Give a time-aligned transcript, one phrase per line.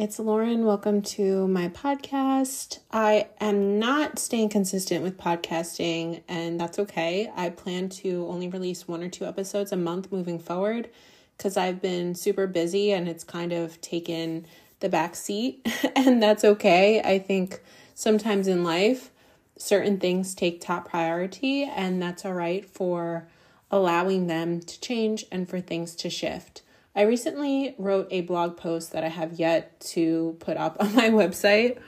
[0.00, 0.64] It's Lauren.
[0.64, 2.78] Welcome to my podcast.
[2.92, 7.32] I am not staying consistent with podcasting, and that's okay.
[7.34, 10.88] I plan to only release one or two episodes a month moving forward
[11.36, 14.46] because I've been super busy and it's kind of taken
[14.78, 15.66] the back seat,
[15.96, 17.02] and that's okay.
[17.02, 17.60] I think
[17.96, 19.10] sometimes in life,
[19.56, 23.26] certain things take top priority, and that's all right for
[23.68, 26.62] allowing them to change and for things to shift.
[26.94, 31.10] I recently wrote a blog post that I have yet to put up on my
[31.10, 31.78] website,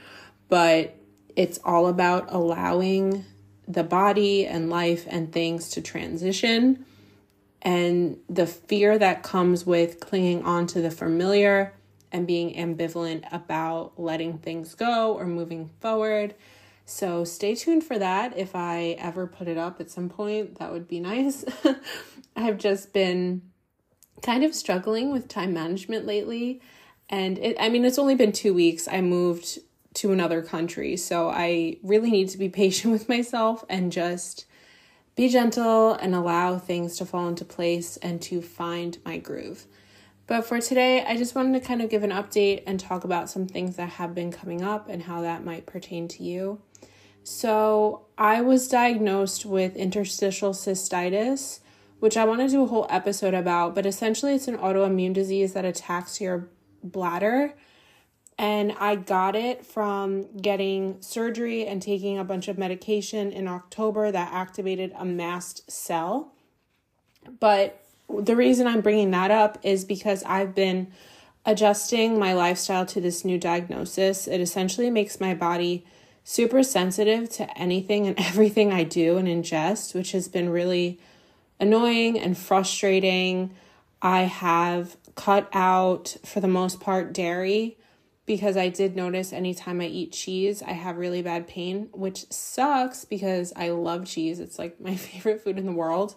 [0.48, 0.96] but
[1.36, 3.24] it's all about allowing
[3.66, 6.84] the body and life and things to transition
[7.62, 11.74] and the fear that comes with clinging on to the familiar
[12.12, 16.34] and being ambivalent about letting things go or moving forward.
[16.84, 18.36] So stay tuned for that.
[18.36, 21.44] If I ever put it up at some point, that would be nice.
[22.36, 23.42] I've just been
[24.22, 26.60] kind of struggling with time management lately.
[27.08, 28.88] And it, I mean, it's only been two weeks.
[28.88, 29.58] I moved
[29.94, 30.96] to another country.
[30.96, 34.46] So I really need to be patient with myself and just
[35.16, 39.66] be gentle and allow things to fall into place and to find my groove.
[40.26, 43.28] But for today, I just wanted to kind of give an update and talk about
[43.28, 46.60] some things that have been coming up and how that might pertain to you.
[47.24, 51.58] So, I was diagnosed with interstitial cystitis
[52.00, 55.52] which I want to do a whole episode about, but essentially it's an autoimmune disease
[55.52, 56.48] that attacks your
[56.82, 57.54] bladder.
[58.38, 64.10] And I got it from getting surgery and taking a bunch of medication in October
[64.10, 66.32] that activated a mast cell.
[67.38, 70.90] But the reason I'm bringing that up is because I've been
[71.44, 74.26] adjusting my lifestyle to this new diagnosis.
[74.26, 75.84] It essentially makes my body
[76.24, 80.98] super sensitive to anything and everything I do and ingest, which has been really
[81.60, 83.54] annoying and frustrating.
[84.02, 87.76] I have cut out, for the most part, dairy
[88.30, 93.04] because I did notice anytime I eat cheese, I have really bad pain, which sucks
[93.04, 94.38] because I love cheese.
[94.38, 96.14] It's like my favorite food in the world.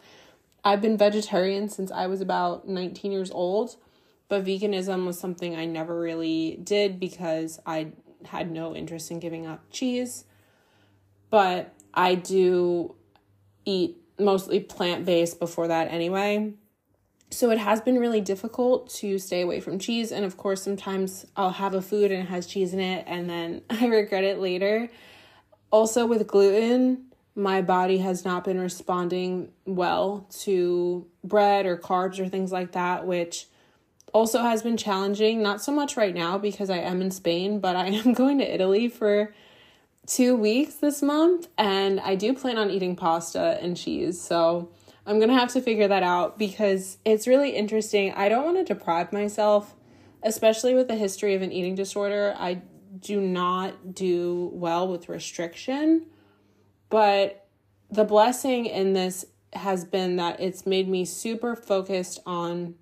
[0.63, 3.77] I've been vegetarian since I was about 19 years old,
[4.29, 7.93] but veganism was something I never really did because I
[8.25, 10.25] had no interest in giving up cheese.
[11.31, 12.93] But I do
[13.65, 16.53] eat mostly plant based before that anyway.
[17.29, 20.11] So it has been really difficult to stay away from cheese.
[20.11, 23.29] And of course, sometimes I'll have a food and it has cheese in it and
[23.29, 24.89] then I regret it later.
[25.71, 32.29] Also, with gluten, my body has not been responding well to bread or carbs or
[32.29, 33.47] things like that, which
[34.13, 35.41] also has been challenging.
[35.41, 38.53] Not so much right now because I am in Spain, but I am going to
[38.53, 39.33] Italy for
[40.05, 44.19] two weeks this month, and I do plan on eating pasta and cheese.
[44.19, 44.69] So
[45.05, 48.13] I'm gonna have to figure that out because it's really interesting.
[48.13, 49.75] I don't want to deprive myself,
[50.23, 52.33] especially with the history of an eating disorder.
[52.37, 52.61] I
[52.99, 56.07] do not do well with restriction,
[56.89, 57.47] but
[57.89, 62.75] the blessing in this has been that it's made me super focused on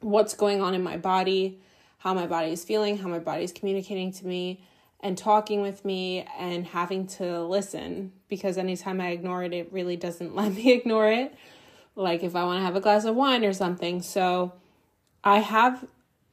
[0.00, 1.60] what's going on in my body,
[1.98, 4.64] how my body is feeling, how my body is communicating to me
[5.00, 9.96] and talking with me and having to listen because anytime I ignore it, it really
[9.96, 11.34] doesn't let me ignore it.
[11.94, 14.02] Like if I want to have a glass of wine or something.
[14.02, 14.52] So
[15.24, 15.86] I have,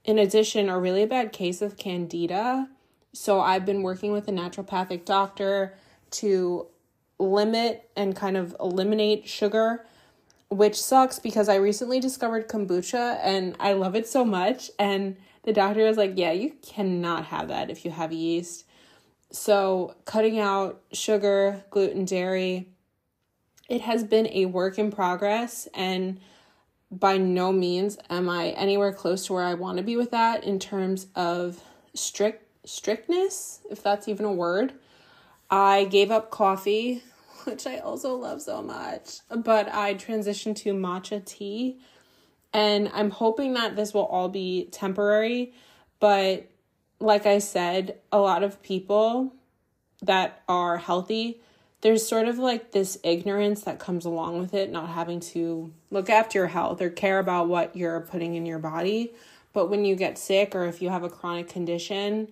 [0.03, 2.67] in addition, a really bad case of candida.
[3.13, 5.75] So I've been working with a naturopathic doctor
[6.11, 6.67] to
[7.19, 9.85] limit and kind of eliminate sugar,
[10.49, 14.69] which sucks because I recently discovered kombucha and I love it so much.
[14.77, 18.65] And the doctor was like, Yeah, you cannot have that if you have yeast.
[19.31, 22.69] So, cutting out sugar, gluten, dairy,
[23.67, 25.67] it has been a work in progress.
[25.73, 26.19] And
[26.91, 30.43] by no means am I anywhere close to where I want to be with that
[30.43, 31.61] in terms of
[31.93, 34.73] strict strictness, if that's even a word.
[35.49, 37.03] I gave up coffee,
[37.43, 41.79] which I also love so much, but I transitioned to matcha tea
[42.53, 45.53] and I'm hoping that this will all be temporary.
[45.99, 46.49] But
[46.99, 49.33] like I said, a lot of people
[50.01, 51.41] that are healthy,
[51.81, 56.09] there's sort of like this ignorance that comes along with it, not having to look
[56.09, 59.13] after your health or care about what you're putting in your body.
[59.51, 62.31] But when you get sick or if you have a chronic condition,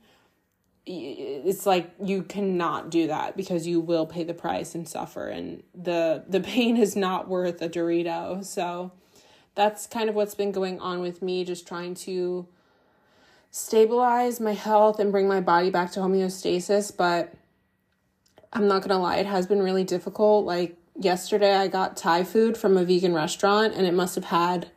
[0.86, 5.62] it's like you cannot do that because you will pay the price and suffer and
[5.76, 8.44] the the pain is not worth a Dorito.
[8.44, 8.92] So
[9.56, 12.48] that's kind of what's been going on with me, just trying to
[13.50, 16.96] stabilize my health and bring my body back to homeostasis.
[16.96, 17.34] But
[18.54, 20.46] I'm not gonna lie, it has been really difficult.
[20.46, 24.72] Like yesterday, I got Thai food from a vegan restaurant and it must have had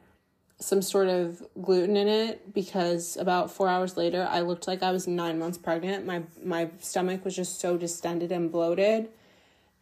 [0.61, 4.93] some sort of gluten in it because about four hours later I looked like I
[4.93, 6.07] was nine months pregnant.
[6.07, 9.09] My my stomach was just so distended and bloated.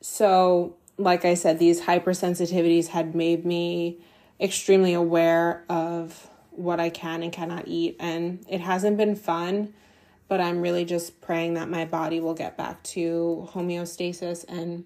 [0.00, 3.98] So, like I said, these hypersensitivities had made me
[4.40, 7.96] extremely aware of what I can and cannot eat.
[7.98, 9.74] And it hasn't been fun,
[10.28, 14.84] but I'm really just praying that my body will get back to homeostasis and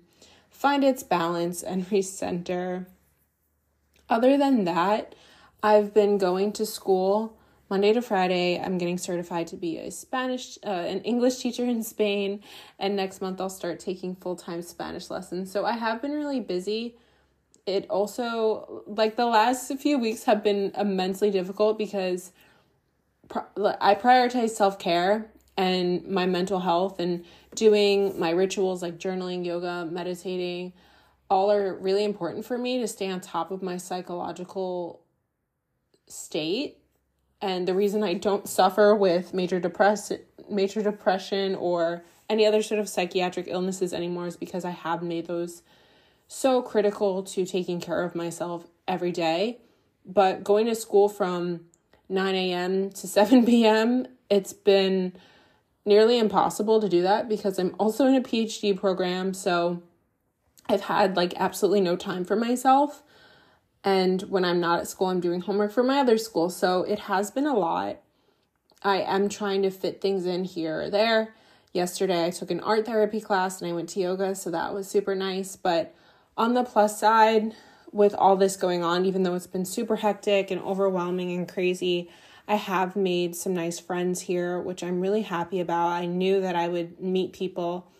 [0.50, 2.86] find its balance and recenter.
[4.08, 5.14] Other than that,
[5.62, 7.36] I've been going to school
[7.68, 8.60] Monday to Friday.
[8.60, 12.42] I'm getting certified to be a Spanish, uh, an English teacher in Spain,
[12.78, 15.50] and next month I'll start taking full time Spanish lessons.
[15.50, 16.96] So I have been really busy
[17.66, 22.32] it also like the last few weeks have been immensely difficult because
[23.30, 27.24] I prioritize self-care and my mental health and
[27.54, 30.72] doing my rituals like journaling, yoga, meditating
[31.28, 35.02] all are really important for me to stay on top of my psychological
[36.06, 36.78] state.
[37.42, 40.12] And the reason I don't suffer with major depress
[40.48, 45.26] major depression or any other sort of psychiatric illnesses anymore is because I have made
[45.26, 45.62] those
[46.28, 49.58] so critical to taking care of myself every day.
[50.04, 51.66] But going to school from
[52.08, 52.90] 9 a.m.
[52.90, 55.12] to 7 p.m., it's been
[55.84, 59.32] nearly impossible to do that because I'm also in a PhD program.
[59.32, 59.82] So
[60.68, 63.02] I've had like absolutely no time for myself.
[63.84, 66.50] And when I'm not at school, I'm doing homework for my other school.
[66.50, 67.98] So it has been a lot.
[68.82, 71.34] I am trying to fit things in here or there.
[71.72, 74.34] Yesterday, I took an art therapy class and I went to yoga.
[74.34, 75.54] So that was super nice.
[75.54, 75.94] But
[76.36, 77.54] on the plus side,
[77.92, 82.10] with all this going on, even though it's been super hectic and overwhelming and crazy,
[82.46, 85.88] I have made some nice friends here, which I'm really happy about.
[85.88, 87.90] I knew that I would meet people.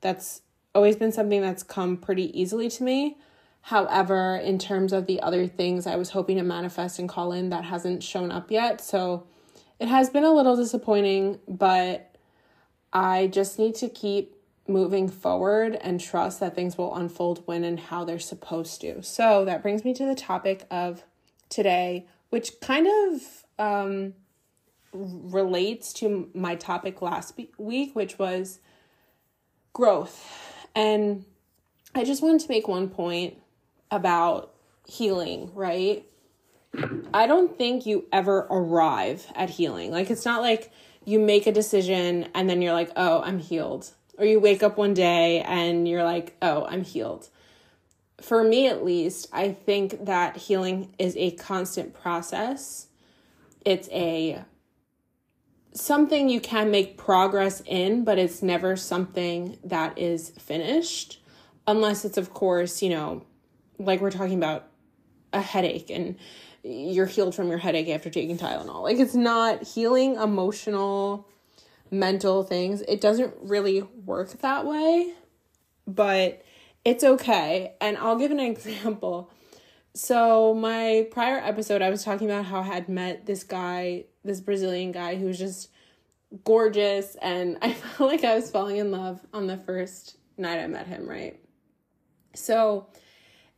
[0.00, 0.42] That's
[0.74, 3.18] always been something that's come pretty easily to me.
[3.60, 7.50] However, in terms of the other things I was hoping to manifest and call in,
[7.50, 8.80] that hasn't shown up yet.
[8.80, 9.26] So
[9.78, 12.16] it has been a little disappointing, but
[12.92, 14.34] I just need to keep
[14.68, 19.02] moving forward and trust that things will unfold when and how they're supposed to.
[19.02, 21.02] So that brings me to the topic of
[21.48, 24.14] today, which kind of um,
[24.92, 28.60] relates to my topic last week, which was
[29.72, 30.66] growth.
[30.74, 31.24] And
[31.94, 33.36] I just wanted to make one point
[33.90, 34.54] about
[34.86, 36.06] healing, right?
[37.12, 39.90] I don't think you ever arrive at healing.
[39.90, 40.72] Like, it's not like
[41.04, 44.76] you make a decision and then you're like, oh, I'm healed or you wake up
[44.76, 47.28] one day and you're like, oh, I'm healed.
[48.20, 52.86] For me, at least, I think that healing is a constant process.
[53.64, 54.44] It's a
[55.74, 61.20] something you can make progress in, but it's never something that is finished.
[61.66, 63.24] Unless it's, of course, you know,
[63.78, 64.68] like we're talking about
[65.32, 66.16] a headache and
[66.62, 68.82] you're healed from your headache after taking Tylenol.
[68.82, 71.28] Like it's not healing emotional
[71.92, 72.80] mental things.
[72.88, 75.12] It doesn't really work that way,
[75.86, 76.42] but
[76.84, 77.74] it's okay.
[77.80, 79.30] And I'll give an example.
[79.94, 84.40] So, my prior episode, I was talking about how I had met this guy, this
[84.40, 85.68] Brazilian guy who was just
[86.44, 90.66] gorgeous, and I felt like I was falling in love on the first night I
[90.66, 91.38] met him, right?
[92.34, 92.86] So,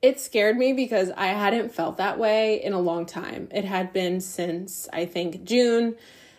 [0.03, 3.49] it scared me because I hadn't felt that way in a long time.
[3.53, 5.95] It had been since I think June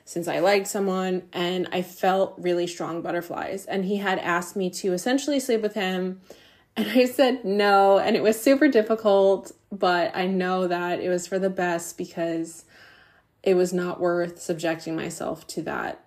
[0.06, 3.66] since I liked someone and I felt really strong butterflies.
[3.66, 6.22] And he had asked me to essentially sleep with him.
[6.78, 7.98] And I said no.
[7.98, 12.66] And it was super difficult, but I know that it was for the best because
[13.42, 16.06] it was not worth subjecting myself to that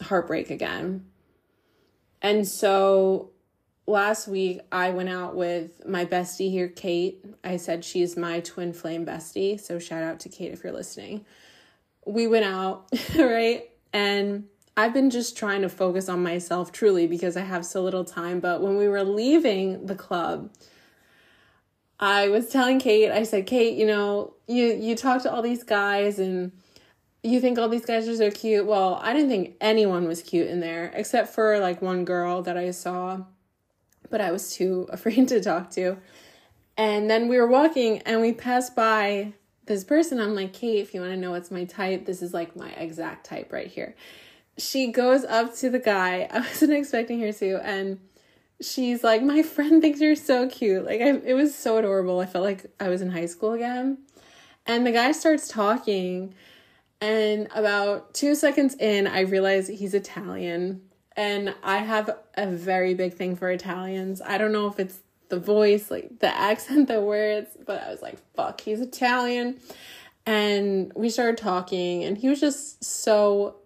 [0.00, 1.04] heartbreak again.
[2.22, 3.30] And so
[3.86, 7.24] last week I went out with my bestie here, Kate.
[7.42, 9.58] I said she's my twin flame bestie.
[9.58, 11.24] So shout out to Kate if you're listening
[12.06, 12.86] we went out,
[13.18, 13.70] right?
[13.92, 14.44] And
[14.76, 18.40] I've been just trying to focus on myself truly because I have so little time.
[18.40, 20.50] But when we were leaving the club,
[22.00, 25.62] I was telling Kate, I said, Kate, you know, you you talk to all these
[25.62, 26.52] guys and
[27.22, 28.66] you think all these guys are so cute.
[28.66, 32.56] Well, I didn't think anyone was cute in there except for like one girl that
[32.56, 33.24] I saw,
[34.10, 35.98] but I was too afraid to talk to.
[36.76, 39.34] And then we were walking and we passed by
[39.66, 42.34] this person, I'm like, Kate, if you want to know what's my type, this is
[42.34, 43.94] like my exact type right here.
[44.58, 46.28] She goes up to the guy.
[46.30, 47.66] I wasn't expecting her to.
[47.66, 48.00] And
[48.60, 50.84] she's like, My friend thinks you're so cute.
[50.84, 52.20] Like, I, it was so adorable.
[52.20, 53.98] I felt like I was in high school again.
[54.66, 56.34] And the guy starts talking.
[57.00, 60.82] And about two seconds in, I realize he's Italian.
[61.16, 64.20] And I have a very big thing for Italians.
[64.24, 68.02] I don't know if it's the voice, like the accent, the words, but I was
[68.02, 69.60] like, fuck, he's Italian.
[70.26, 73.56] And we started talking, and he was just so,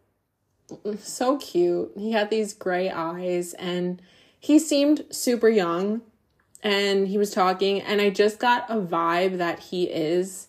[0.98, 1.92] so cute.
[1.96, 4.02] He had these gray eyes, and
[4.40, 6.02] he seemed super young.
[6.60, 10.48] And he was talking, and I just got a vibe that he is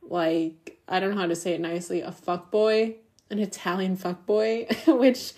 [0.00, 2.96] like, I don't know how to say it nicely, a fuck boy,
[3.28, 5.34] an Italian fuck boy, which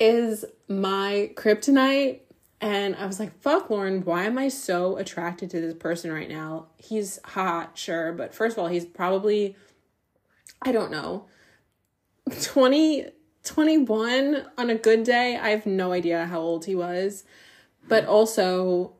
[0.00, 2.20] is my kryptonite
[2.60, 6.28] and I was like, fuck, Lauren, why am I so attracted to this person right
[6.28, 6.66] now?
[6.78, 9.56] He's hot, sure, but first of all, he's probably,
[10.62, 11.26] I don't know,
[12.42, 13.06] 20,
[13.44, 15.36] 21 on a good day.
[15.36, 17.24] I have no idea how old he was.
[17.86, 18.92] But also,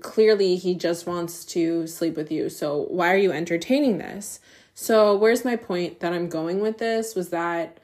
[0.00, 2.48] clearly, he just wants to sleep with you.
[2.48, 4.40] So, why are you entertaining this?
[4.74, 7.78] So, where's my point that I'm going with this was that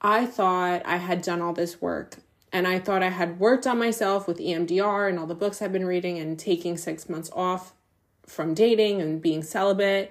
[0.00, 2.16] I thought I had done all this work
[2.56, 5.74] and I thought I had worked on myself with EMDR and all the books I've
[5.74, 7.74] been reading and taking six months off
[8.24, 10.10] from dating and being celibate.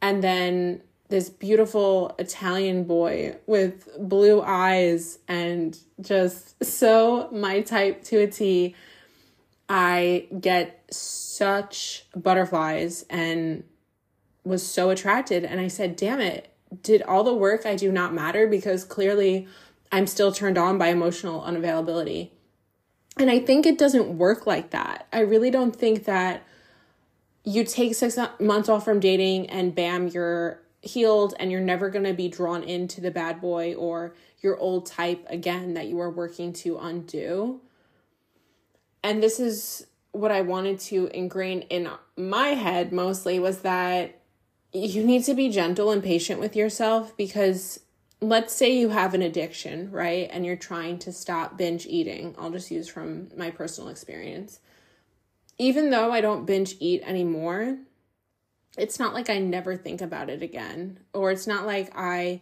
[0.00, 8.18] And then this beautiful Italian boy with blue eyes and just so my type to
[8.18, 8.76] a T.
[9.68, 13.64] I get such butterflies and
[14.44, 15.44] was so attracted.
[15.44, 16.54] And I said, damn it,
[16.84, 18.46] did all the work I do not matter?
[18.46, 19.48] Because clearly
[19.94, 22.30] I'm still turned on by emotional unavailability.
[23.16, 25.06] And I think it doesn't work like that.
[25.12, 26.42] I really don't think that
[27.44, 32.06] you take six months off from dating and bam, you're healed and you're never going
[32.06, 36.10] to be drawn into the bad boy or your old type again that you are
[36.10, 37.60] working to undo.
[39.04, 44.18] And this is what I wanted to ingrain in my head mostly was that
[44.72, 47.78] you need to be gentle and patient with yourself because
[48.28, 50.28] let's say you have an addiction, right?
[50.32, 52.34] And you're trying to stop binge eating.
[52.38, 54.60] I'll just use from my personal experience.
[55.58, 57.78] Even though I don't binge eat anymore,
[58.76, 61.00] it's not like I never think about it again.
[61.12, 62.40] Or it's not like I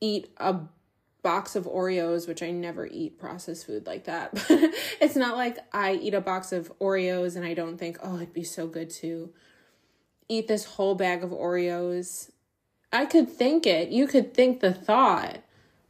[0.00, 0.56] eat a
[1.22, 4.34] box of Oreos, which I never eat processed food like that.
[4.34, 4.44] But
[5.00, 8.32] it's not like I eat a box of Oreos and I don't think, oh, it'd
[8.32, 9.32] be so good to
[10.28, 12.30] eat this whole bag of Oreos
[12.92, 13.90] I could think it.
[13.90, 15.38] You could think the thought.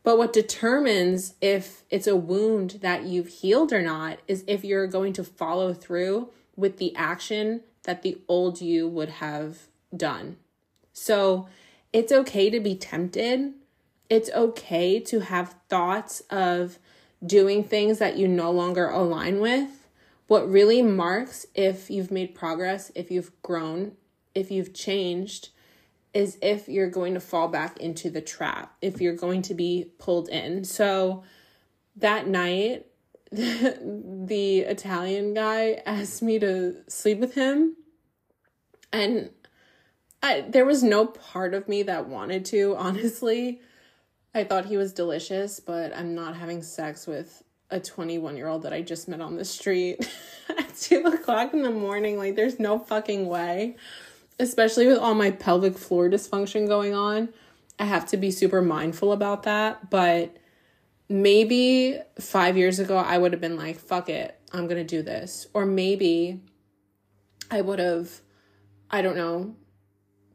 [0.02, 4.86] But what determines if it's a wound that you've healed or not is if you're
[4.86, 9.58] going to follow through with the action that the old you would have
[9.94, 10.36] done.
[10.92, 11.48] So
[11.92, 13.52] it's okay to be tempted.
[14.08, 16.78] It's okay to have thoughts of
[17.24, 19.88] doing things that you no longer align with.
[20.26, 23.92] What really marks if you've made progress, if you've grown,
[24.34, 25.50] if you've changed,
[26.12, 29.92] is if you're going to fall back into the trap, if you're going to be
[29.98, 30.64] pulled in.
[30.64, 31.22] So
[31.96, 32.86] that night,
[33.32, 37.76] the, Italian guy asked me to sleep with him.
[38.92, 39.30] And
[40.20, 43.60] I, there was no part of me that wanted to, honestly.
[44.34, 48.62] I thought he was delicious, but I'm not having sex with a 21 year old
[48.62, 50.08] that I just met on the street
[50.48, 52.18] at 2 o'clock in the morning.
[52.18, 53.76] Like, there's no fucking way
[54.40, 57.28] especially with all my pelvic floor dysfunction going on,
[57.78, 59.90] I have to be super mindful about that.
[59.90, 60.36] But
[61.08, 65.46] maybe five years ago, I would have been like, fuck it, I'm gonna do this.
[65.52, 66.40] Or maybe
[67.50, 68.10] I would have,
[68.90, 69.54] I don't know,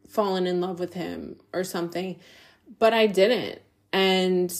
[0.08, 2.20] fallen in love with him or something.
[2.80, 3.62] But I didn't.
[3.92, 4.54] And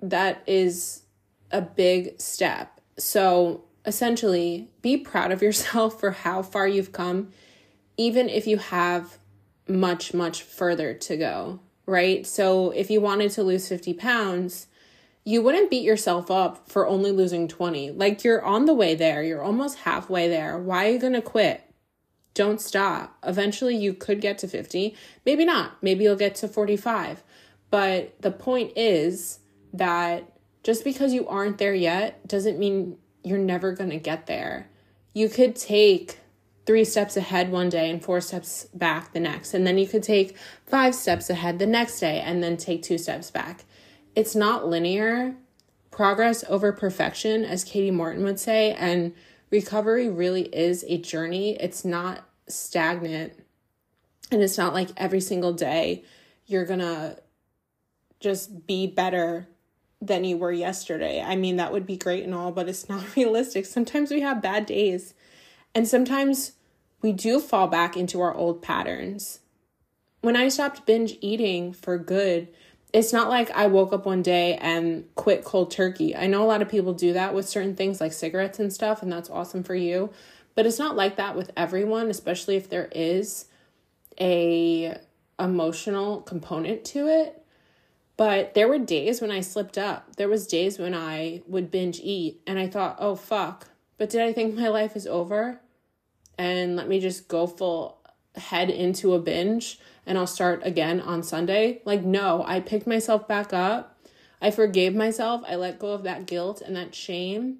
[0.00, 1.02] that is
[1.50, 2.80] a big step.
[2.98, 7.30] So essentially, be proud of yourself for how far you've come
[7.96, 9.18] even if you have
[9.68, 12.26] much, much further to go, right?
[12.26, 14.66] So if you wanted to lose 50 pounds,
[15.24, 17.90] you wouldn't beat yourself up for only losing 20.
[17.90, 20.56] Like you're on the way there, you're almost halfway there.
[20.58, 21.62] Why are you going to quit?
[22.34, 23.16] Don't stop.
[23.24, 24.94] Eventually, you could get to 50.
[25.24, 25.82] Maybe not.
[25.82, 27.22] Maybe you'll get to 45.
[27.70, 29.40] But the point is
[29.72, 34.68] that just because you aren't there yet doesn't mean you're never going to get there.
[35.14, 36.20] You could take
[36.66, 39.54] three steps ahead one day and four steps back the next.
[39.54, 42.98] And then you could take five steps ahead the next day and then take two
[42.98, 43.64] steps back.
[44.14, 45.36] It's not linear.
[45.92, 49.14] Progress over perfection, as Kati Morton would say, and
[49.50, 51.56] recovery really is a journey.
[51.56, 53.32] It's not stagnant.
[54.30, 56.04] And it's not like every single day
[56.46, 57.16] you're gonna
[58.20, 59.48] just be better
[60.00, 61.22] than you were yesterday.
[61.22, 63.66] I mean, that would be great and all, but it's not realistic.
[63.66, 65.14] Sometimes we have bad days.
[65.74, 66.52] And sometimes
[67.06, 69.38] we do fall back into our old patterns.
[70.22, 72.48] When I stopped binge eating for good,
[72.92, 76.16] it's not like I woke up one day and quit cold turkey.
[76.16, 79.04] I know a lot of people do that with certain things like cigarettes and stuff,
[79.04, 80.10] and that's awesome for you.
[80.56, 83.44] But it's not like that with everyone, especially if there is
[84.20, 84.98] a
[85.38, 87.40] emotional component to it.
[88.16, 90.16] But there were days when I slipped up.
[90.16, 94.22] There was days when I would binge eat and I thought, "Oh fuck." But did
[94.22, 95.60] I think my life is over?
[96.38, 97.98] And let me just go full
[98.36, 101.82] head into a binge and I'll start again on Sunday?
[101.84, 103.98] Like no, I picked myself back up.
[104.40, 105.42] I forgave myself.
[105.46, 107.58] I let go of that guilt and that shame.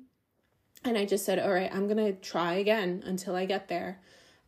[0.85, 3.99] And I just said, "All right, I'm going to try again until I get there."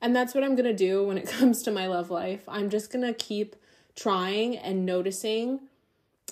[0.00, 2.42] And that's what I'm going to do when it comes to my love life.
[2.46, 3.56] I'm just going to keep
[3.96, 5.60] trying and noticing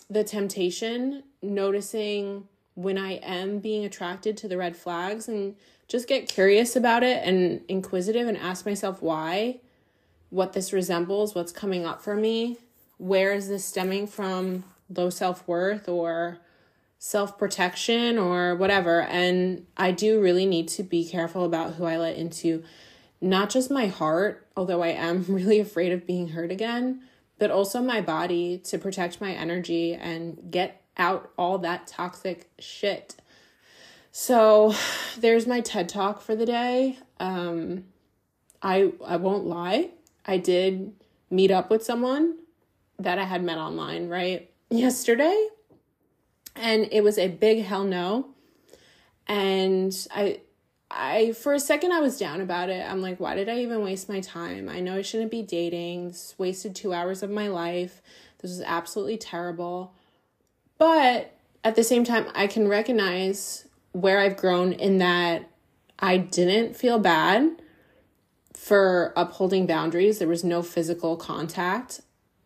[0.09, 5.57] the temptation, noticing when I am being attracted to the red flags and
[5.89, 9.61] just get curious about it and inquisitive and ask myself why,
[10.31, 12.59] what this resembles, what's coming up for me,
[12.99, 16.39] where is this stemming from low self worth or
[16.99, 19.03] self protection or whatever.
[19.03, 22.65] And I do really need to be careful about who I let into
[23.21, 27.03] not just my heart, although I am really afraid of being hurt again,
[27.39, 33.17] but also my body to protect my energy and get out all that toxic shit.
[34.19, 34.75] So
[35.19, 36.99] there's my TED talk for the day.
[37.21, 37.85] Um,
[38.63, 39.91] I I won't lie.
[40.25, 40.95] I did
[41.31, 42.37] meet up with someone
[42.99, 44.51] that I had met online, right?
[44.71, 45.49] Yesterday.
[46.55, 48.29] And it was a big hell no.
[49.27, 50.41] And I
[50.91, 52.91] I for a second I was down about it.
[52.91, 54.71] I'm like, why did I even waste my time?
[54.71, 56.09] I know I shouldn't be dating.
[56.09, 58.01] This wasted 2 hours of my life.
[58.39, 59.93] This was absolutely terrible.
[60.79, 63.66] But at the same time, I can recognize
[63.97, 65.49] where I've grown in that
[65.99, 67.63] I didn't feel bad
[68.55, 70.19] for upholding boundaries.
[70.19, 72.03] There was no physical contact.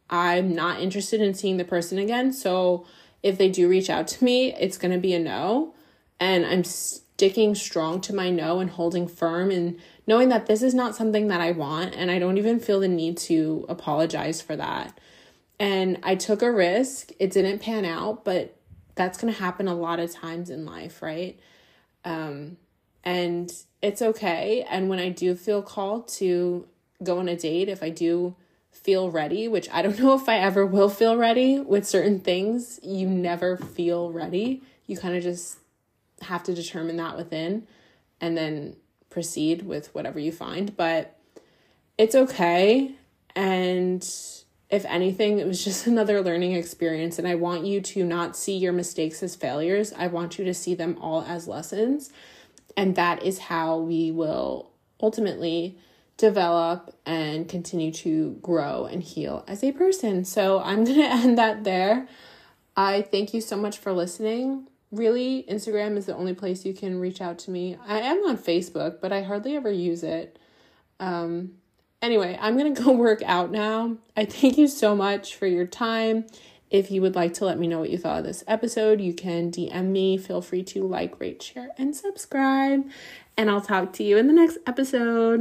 [0.08, 2.32] I'm not interested in seeing the person again.
[2.32, 2.86] So
[3.24, 5.74] if they do reach out to me, it's going to be a no.
[6.20, 10.72] And I'm sticking strong to my no and holding firm and knowing that this is
[10.72, 11.96] not something that I want.
[11.96, 14.96] And I don't even feel the need to apologize for that.
[15.58, 17.10] And I took a risk.
[17.18, 18.56] It didn't pan out, but
[18.94, 21.38] that's going to happen a lot of times in life, right?
[22.04, 22.56] Um,
[23.04, 24.66] and it's okay.
[24.68, 26.66] And when I do feel called to
[27.02, 28.34] go on a date, if I do
[28.70, 32.80] feel ready, which I don't know if I ever will feel ready with certain things,
[32.82, 34.62] you never feel ready.
[34.86, 35.58] You kind of just
[36.22, 37.66] have to determine that within
[38.20, 38.76] and then
[39.08, 40.76] proceed with whatever you find.
[40.76, 41.16] But
[41.96, 42.92] it's okay.
[43.34, 44.08] And
[44.70, 47.18] if anything, it was just another learning experience.
[47.18, 49.92] And I want you to not see your mistakes as failures.
[49.96, 52.10] I want you to see them all as lessons.
[52.76, 54.70] And that is how we will
[55.02, 55.76] ultimately
[56.16, 60.24] develop and continue to grow and heal as a person.
[60.24, 62.06] So I'm going to end that there.
[62.76, 64.68] I thank you so much for listening.
[64.92, 67.76] Really, Instagram is the only place you can reach out to me.
[67.86, 70.38] I am on Facebook, but I hardly ever use it.
[70.98, 71.52] Um,
[72.02, 73.96] Anyway, I'm going to go work out now.
[74.16, 76.26] I thank you so much for your time.
[76.70, 79.12] If you would like to let me know what you thought of this episode, you
[79.12, 80.16] can DM me.
[80.16, 82.88] Feel free to like, rate, share, and subscribe.
[83.36, 85.38] And I'll talk to you in the next episode.